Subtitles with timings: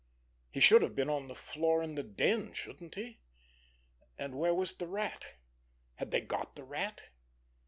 [0.49, 3.19] He should have been on the floor in the den, shouldn't he?
[4.17, 5.35] And where was the Rat?
[5.97, 7.01] Had they got the Rat?